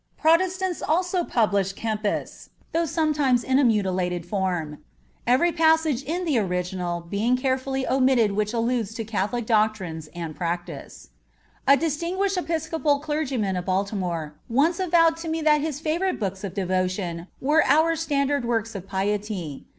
Protestants 0.19 0.81
also 0.81 1.23
publish 1.23 1.73
Kempis, 1.73 2.49
though 2.71 2.85
sometimes 2.87 3.43
in 3.43 3.59
a 3.59 3.63
mutilated 3.63 4.25
form; 4.25 4.79
every 5.27 5.51
passage 5.51 6.01
in 6.01 6.25
the 6.25 6.39
original 6.39 7.01
being 7.01 7.37
carefully 7.37 7.87
omitted 7.87 8.31
which 8.31 8.51
alludes 8.51 8.95
to 8.95 9.03
Catholic 9.05 9.45
doctrines 9.45 10.09
and 10.15 10.35
practices. 10.35 11.09
A 11.67 11.77
distinguished 11.77 12.35
Episcopal 12.37 12.97
clergyman 12.97 13.55
of 13.55 13.65
Baltimore 13.65 14.33
once 14.49 14.79
avowed 14.79 15.17
to 15.17 15.27
me 15.27 15.39
that 15.43 15.61
his 15.61 15.79
favorite 15.79 16.19
books 16.19 16.43
of 16.43 16.55
devotion 16.55 17.27
were 17.39 17.63
our 17.65 17.95
standard 17.95 18.43
works 18.43 18.73
of 18.73 18.87
piety. 18.87 19.67